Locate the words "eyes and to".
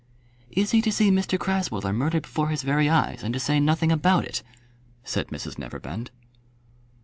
2.89-3.39